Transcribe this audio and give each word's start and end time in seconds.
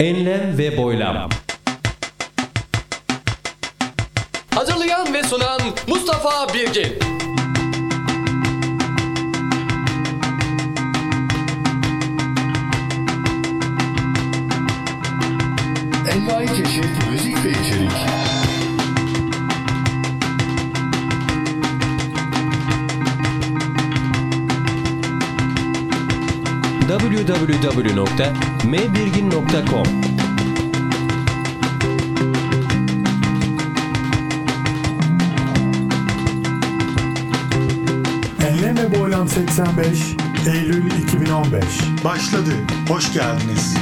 Enlem 0.00 0.58
ve 0.58 0.76
boylam. 0.76 1.28
Hazırlayan 4.54 5.14
ve 5.14 5.22
sunan 5.22 5.60
Mustafa 5.88 6.54
Birgin. 6.54 6.98
Envai 16.12 16.46
çeşit 16.46 16.84
müzik 17.10 17.44
ve 17.44 17.50
içerik. 17.50 18.29
www.mbirgin.com 27.00 29.86
Enlem 38.40 38.76
ve 38.76 39.00
Boylam 39.00 39.28
85 39.28 40.16
Eylül 40.46 40.84
2015 41.02 41.64
Başladı. 42.04 42.52
Hoş 42.88 43.12
geldiniz. 43.12 43.76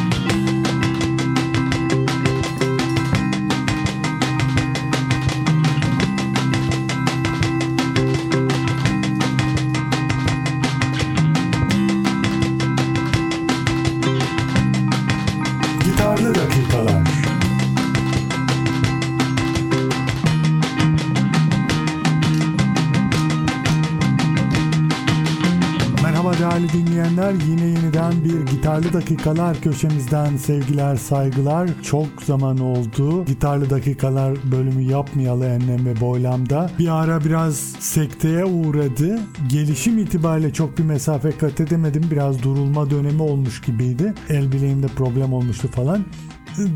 Gitarlı 28.69 28.92
Dakikalar 28.92 29.61
köşemizden 29.61 30.36
sevgiler, 30.36 30.97
saygılar. 30.97 31.70
Çok 31.83 32.22
zaman 32.24 32.58
oldu. 32.58 33.24
Gitarlı 33.24 33.70
Dakikalar 33.70 34.38
bölümü 34.52 34.83
yapmayalı 34.83 35.47
enlem 35.47 35.86
ve 35.86 36.00
boylamda. 36.00 36.70
Bir 36.78 37.02
ara 37.02 37.24
biraz 37.24 37.56
sekteye 37.80 38.44
uğradı. 38.44 39.20
Gelişim 39.48 39.98
itibariyle 39.98 40.52
çok 40.52 40.78
bir 40.78 40.84
mesafe 40.84 41.30
kat 41.30 41.61
edemedim. 41.61 42.05
Biraz 42.11 42.42
durulma 42.42 42.91
dönemi 42.91 43.22
olmuş 43.22 43.61
gibiydi. 43.61 44.14
El 44.28 44.52
bileğimde 44.52 44.86
problem 44.86 45.33
olmuştu 45.33 45.69
falan 45.69 46.05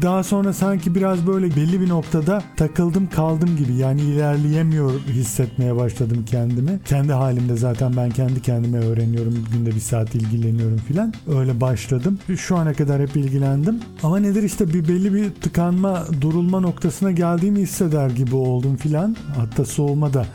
daha 0.03 0.23
sonra 0.23 0.53
sanki 0.53 0.95
biraz 0.95 1.27
böyle 1.27 1.57
belli 1.57 1.81
bir 1.81 1.89
noktada 1.89 2.43
takıldım 2.57 3.07
kaldım 3.07 3.57
gibi 3.57 3.75
yani 3.75 4.01
ilerleyemiyor 4.01 4.93
hissetmeye 5.01 5.77
başladım 5.77 6.25
kendimi. 6.31 6.81
Kendi 6.85 7.13
halimde 7.13 7.57
zaten 7.57 7.97
ben 7.97 8.11
kendi 8.11 8.43
kendime 8.43 8.79
öğreniyorum. 8.79 9.45
Günde 9.53 9.75
bir 9.75 9.81
saat 9.81 10.15
ilgileniyorum 10.15 10.77
filan. 10.77 11.15
Öyle 11.29 11.61
başladım. 11.61 12.19
Şu 12.37 12.57
ana 12.57 12.75
kadar 12.75 13.03
hep 13.03 13.17
ilgilendim. 13.17 13.81
Ama 14.03 14.19
nedir 14.19 14.43
işte 14.43 14.69
bir 14.69 14.89
belli 14.89 15.15
bir 15.15 15.31
tıkanma, 15.31 16.07
durulma 16.21 16.61
noktasına 16.61 17.11
geldiğimi 17.11 17.61
hisseder 17.61 18.11
gibi 18.11 18.37
oldum 18.37 18.77
filan. 18.77 19.17
Hatta 19.37 19.65
soğuma 19.65 20.15
da 20.15 20.27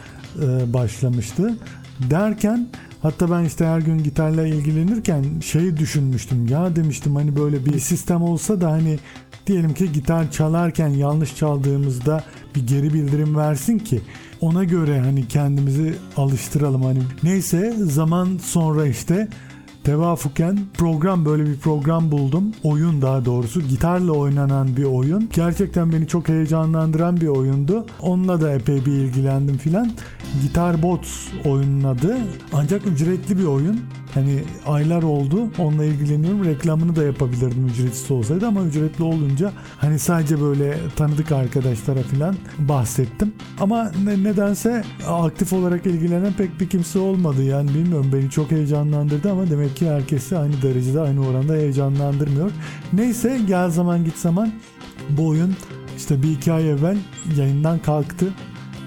e, 0.42 0.74
başlamıştı. 0.74 1.58
Derken 2.10 2.68
Hatta 3.02 3.32
ben 3.32 3.44
işte 3.44 3.66
her 3.66 3.80
gün 3.80 4.04
gitarla 4.04 4.48
ilgilenirken 4.48 5.26
şeyi 5.46 5.78
düşünmüştüm. 5.78 6.48
Ya 6.48 6.76
demiştim 6.76 7.16
hani 7.16 7.36
böyle 7.36 7.66
bir 7.66 7.80
sistem 7.80 8.24
olsa 8.24 8.62
da 8.62 8.72
hani 8.72 9.00
diyelim 9.48 9.74
ki 9.74 9.92
gitar 9.92 10.32
çalarken 10.32 10.88
yanlış 10.88 11.36
çaldığımızda 11.36 12.24
bir 12.56 12.68
geri 12.68 12.94
bildirim 12.94 13.36
versin 13.36 13.80
ki 13.80 14.02
ona 14.42 14.64
göre 14.64 15.00
hani 15.00 15.28
kendimizi 15.28 15.96
alıştıralım 16.18 16.84
hani 16.84 17.00
neyse 17.24 17.74
zaman 17.78 18.40
sonra 18.44 18.88
işte 18.88 19.28
tevafuken 19.88 20.60
program 20.78 21.26
böyle 21.26 21.46
bir 21.46 21.58
program 21.58 22.12
buldum. 22.12 22.52
Oyun 22.64 23.02
daha 23.02 23.26
doğrusu 23.26 23.62
gitarla 23.62 24.12
oynanan 24.12 24.78
bir 24.78 24.84
oyun. 24.84 25.30
Gerçekten 25.34 25.92
beni 25.92 26.08
çok 26.08 26.30
heyecanlandıran 26.30 27.22
bir 27.22 27.28
oyundu. 27.28 27.86
Onunla 28.02 28.42
da 28.42 28.54
epey 28.54 28.86
bir 28.86 28.92
ilgilendim 28.92 29.58
filan. 29.58 29.92
Gitar 30.42 30.84
Bots 30.84 31.10
oyunun 31.46 31.84
adı. 31.84 32.18
Ancak 32.54 32.88
ücretli 32.88 33.38
bir 33.38 33.46
oyun. 33.46 33.80
Hani 34.18 34.44
aylar 34.68 35.04
oldu 35.04 35.48
onunla 35.58 35.86
ilgileniyorum. 35.86 36.46
Reklamını 36.46 36.96
da 36.96 37.04
yapabilirdim 37.04 37.68
ücretsiz 37.68 38.12
olsaydı 38.12 38.48
ama 38.48 38.64
ücretli 38.64 39.04
olunca 39.04 39.52
hani 39.78 40.00
sadece 40.00 40.42
böyle 40.42 40.78
tanıdık 40.96 41.32
arkadaşlara 41.32 42.02
falan 42.02 42.36
bahsettim. 42.60 43.34
Ama 43.60 43.92
ne, 44.04 44.24
nedense 44.24 44.84
aktif 45.08 45.54
olarak 45.54 45.86
ilgilenen 45.86 46.34
pek 46.34 46.60
bir 46.60 46.70
kimse 46.70 47.00
olmadı. 47.00 47.44
Yani 47.44 47.70
bilmiyorum 47.70 48.10
beni 48.14 48.30
çok 48.30 48.52
heyecanlandırdı 48.52 49.32
ama 49.32 49.50
demek 49.50 49.76
ki 49.76 49.90
herkesi 49.90 50.38
aynı 50.38 50.62
derecede 50.62 51.02
aynı 51.02 51.28
oranda 51.28 51.54
heyecanlandırmıyor. 51.54 52.52
Neyse 52.94 53.42
gel 53.48 53.70
zaman 53.70 54.04
git 54.04 54.18
zaman 54.18 54.52
bu 55.10 55.28
oyun 55.28 55.56
işte 55.98 56.24
bir 56.24 56.32
iki 56.32 56.52
ay 56.54 56.70
evvel 56.70 56.98
yayından 57.38 57.80
kalktı. 57.80 58.34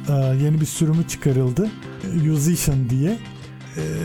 Ee, 0.08 0.12
yeni 0.12 0.60
bir 0.60 0.66
sürümü 0.66 1.08
çıkarıldı. 1.08 1.70
Musician 2.26 2.90
diye 2.90 3.18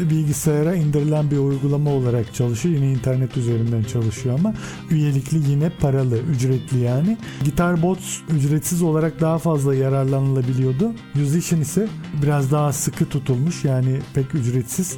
bilgisayara 0.10 0.76
indirilen 0.76 1.32
bir 1.32 1.38
uygulama 1.38 1.90
olarak 1.90 2.34
çalışıyor. 2.34 2.76
Yine 2.76 2.92
internet 2.92 3.38
üzerinden 3.38 3.84
çalışıyor 3.84 4.40
ama 4.40 4.54
üyelikli 4.92 5.52
yine 5.52 5.70
paralı, 5.70 6.18
ücretli 6.18 6.80
yani. 6.80 7.18
Gitar 7.44 7.82
Bots 7.82 8.20
ücretsiz 8.30 8.82
olarak 8.82 9.22
daha 9.22 9.38
fazla 9.38 9.76
yararlanılabiliyordu. 9.76 10.92
Musician 11.14 11.62
ise 11.62 11.88
biraz 12.24 12.52
daha 12.52 12.74
sıkı 12.74 13.06
tutulmuş 13.06 13.66
yani 13.66 14.00
pek 14.14 14.36
ücretsiz 14.36 14.98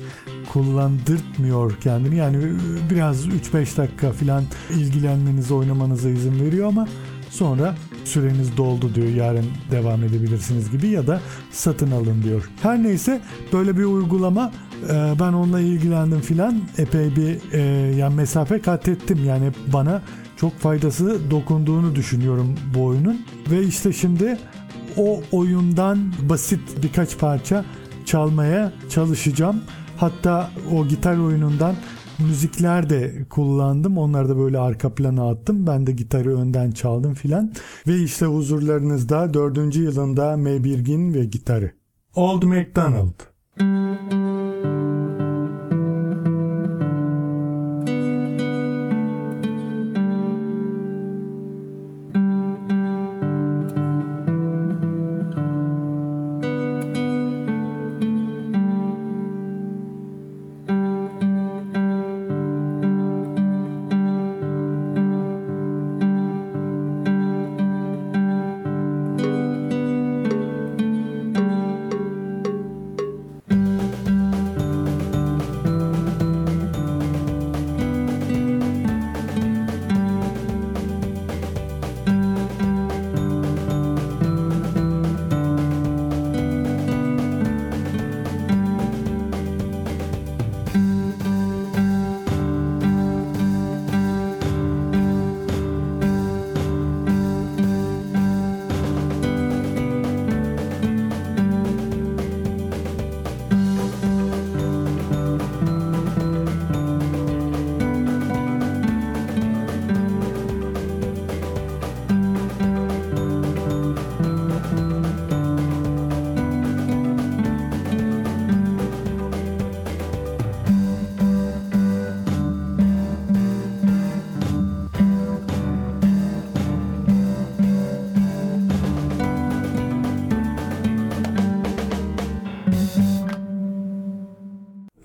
kullandırtmıyor 0.54 1.76
kendini. 1.82 2.16
Yani 2.16 2.38
biraz 2.90 3.28
3-5 3.28 3.78
dakika 3.78 4.12
falan 4.12 4.44
ilgilenmenize, 4.70 5.54
oynamanıza 5.54 6.10
izin 6.10 6.40
veriyor 6.40 6.68
ama 6.68 6.88
sonra 7.30 7.76
süreniz 8.06 8.58
doldu 8.58 8.96
diyor 8.96 9.08
yarın 9.08 9.46
devam 9.72 10.04
edebilirsiniz 10.04 10.72
gibi 10.72 10.88
ya 10.88 11.08
da 11.08 11.22
satın 11.52 11.92
alın 11.92 12.24
diyor. 12.24 12.50
Her 12.62 12.84
neyse 12.84 13.22
böyle 13.54 13.78
bir 13.78 13.84
uygulama 13.84 14.52
e, 14.52 14.67
ben 15.20 15.34
onunla 15.34 15.60
ilgilendim 15.60 16.20
filan 16.20 16.62
epey 16.78 17.16
bir 17.16 17.54
e, 17.54 17.62
yani 17.96 18.16
mesafe 18.16 18.62
kat 18.62 18.88
ettim 18.88 19.20
yani 19.26 19.52
bana 19.74 20.02
çok 20.38 20.60
faydası 20.60 21.32
dokunduğunu 21.32 21.96
düşünüyorum 21.96 22.56
bu 22.76 22.86
oyunun 22.86 23.26
ve 23.52 23.64
işte 23.64 23.94
şimdi 23.94 24.38
o 24.98 25.22
oyundan 25.32 26.14
basit 26.30 26.84
birkaç 26.84 27.18
parça 27.18 27.66
çalmaya 28.06 28.72
çalışacağım. 28.90 29.62
Hatta 29.98 30.52
o 30.72 30.88
gitar 30.88 31.18
oyunundan 31.18 31.76
müzikler 32.20 32.90
de 32.90 33.26
kullandım. 33.30 33.98
Onları 33.98 34.30
da 34.30 34.38
böyle 34.38 34.60
arka 34.60 34.96
plana 34.96 35.30
attım. 35.30 35.68
Ben 35.68 35.88
de 35.88 35.92
gitarı 35.92 36.38
önden 36.38 36.72
çaldım 36.72 37.14
filan. 37.14 37.54
Ve 37.88 37.98
işte 37.98 38.26
huzurlarınızda 38.26 39.34
dördüncü 39.34 39.84
yılında 39.84 40.38
Meybirgin 40.38 41.14
ve 41.14 41.26
gitarı. 41.26 41.72
Old 42.16 42.44
MacDonald. 42.44 43.14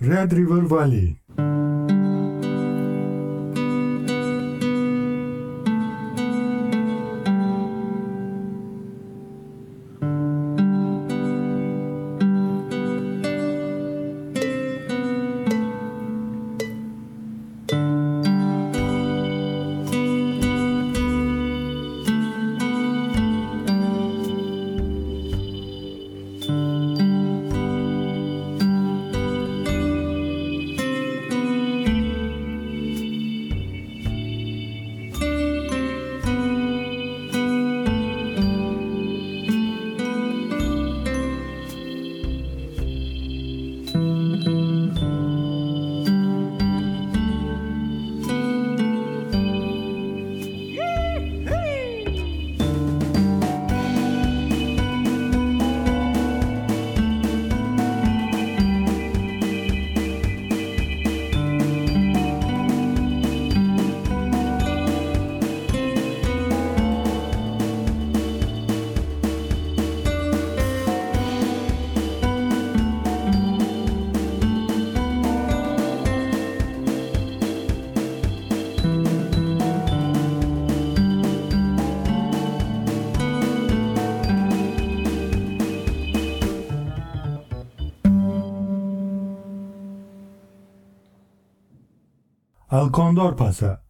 Red 0.03 0.33
River 0.33 0.63
Valley 0.67 1.15
Al 92.73 92.89
Condor 92.89 93.35
passa 93.35 93.82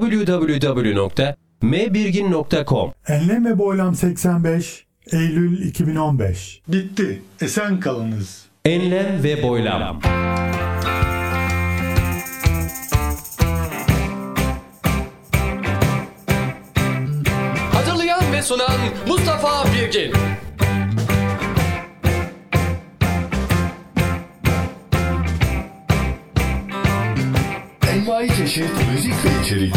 www.mbirgin.com 0.00 2.92
Enlem 3.08 3.46
ve 3.46 3.58
Boylam 3.58 3.94
85 3.94 4.86
Eylül 5.12 5.66
2015 5.66 6.62
Bitti. 6.68 7.22
Esen 7.40 7.80
kalınız. 7.80 8.46
Enlem 8.64 9.22
ve 9.24 9.42
boylam. 9.42 10.00
Hazırlayan 17.72 18.32
ve 18.32 18.42
sunan 18.42 18.78
Mustafa 19.08 19.64
Birgin. 19.72 20.12
Envai 28.06 28.28
çeşit 28.28 28.70
müzik 28.92 29.14
ve 29.24 29.42
içerik. 29.42 29.74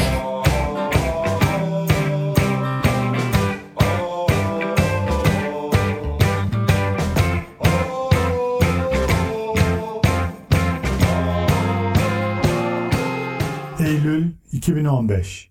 Eylül 13.79 14.31
2015 14.51 15.49